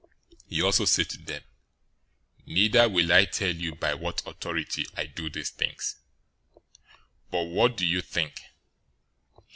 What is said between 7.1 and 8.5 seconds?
But what do you think?